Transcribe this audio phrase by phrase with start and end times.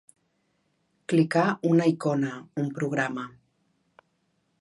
[1.11, 2.31] Clicar una icona,
[2.63, 3.27] un programa.